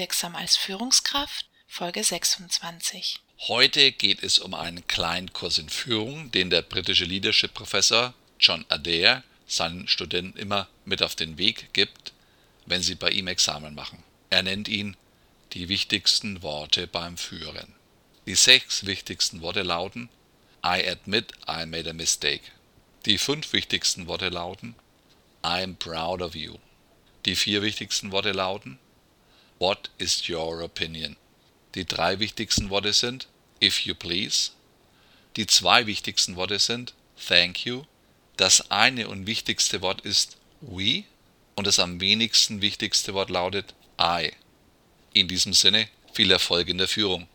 Wirksam 0.00 0.34
als 0.34 0.56
Führungskraft, 0.56 1.44
Folge 1.66 2.02
26. 2.02 3.20
Heute 3.48 3.92
geht 3.92 4.22
es 4.22 4.38
um 4.38 4.54
einen 4.54 4.86
kleinen 4.86 5.30
Kurs 5.34 5.58
in 5.58 5.68
Führung, 5.68 6.30
den 6.30 6.48
der 6.48 6.62
britische 6.62 7.04
Leadership-Professor 7.04 8.14
John 8.38 8.64
Adair 8.70 9.22
seinen 9.46 9.88
Studenten 9.88 10.38
immer 10.38 10.68
mit 10.86 11.02
auf 11.02 11.16
den 11.16 11.36
Weg 11.36 11.74
gibt, 11.74 12.14
wenn 12.64 12.80
sie 12.80 12.94
bei 12.94 13.10
ihm 13.10 13.26
Examen 13.26 13.74
machen. 13.74 14.02
Er 14.30 14.42
nennt 14.42 14.68
ihn 14.68 14.96
die 15.52 15.68
wichtigsten 15.68 16.40
Worte 16.40 16.86
beim 16.86 17.18
Führen. 17.18 17.74
Die 18.24 18.36
sechs 18.36 18.86
wichtigsten 18.86 19.42
Worte 19.42 19.60
lauten 19.60 20.08
I 20.64 20.82
admit 20.88 21.34
I 21.46 21.66
made 21.66 21.90
a 21.90 21.92
mistake. 21.92 22.44
Die 23.04 23.18
fünf 23.18 23.52
wichtigsten 23.52 24.06
Worte 24.06 24.30
lauten 24.30 24.76
I'm 25.42 25.76
proud 25.76 26.22
of 26.22 26.34
you. 26.34 26.56
Die 27.26 27.36
vier 27.36 27.60
wichtigsten 27.60 28.12
Worte 28.12 28.32
lauten 28.32 28.78
What 29.60 29.90
is 29.98 30.26
your 30.26 30.62
opinion? 30.62 31.16
Die 31.74 31.84
drei 31.84 32.18
wichtigsten 32.18 32.70
Worte 32.70 32.94
sind 32.94 33.28
If 33.62 33.80
you 33.80 33.94
please. 33.94 34.52
Die 35.36 35.46
zwei 35.46 35.84
wichtigsten 35.84 36.36
Worte 36.36 36.58
sind 36.58 36.94
Thank 37.28 37.66
you. 37.66 37.84
Das 38.38 38.70
eine 38.70 39.06
und 39.06 39.26
wichtigste 39.26 39.82
Wort 39.82 40.00
ist 40.00 40.38
We 40.62 41.04
und 41.56 41.66
das 41.66 41.78
am 41.78 42.00
wenigsten 42.00 42.62
wichtigste 42.62 43.12
Wort 43.12 43.28
lautet 43.28 43.74
I. 44.00 44.32
In 45.12 45.28
diesem 45.28 45.52
Sinne 45.52 45.88
viel 46.14 46.30
Erfolg 46.30 46.68
in 46.68 46.78
der 46.78 46.88
Führung. 46.88 47.28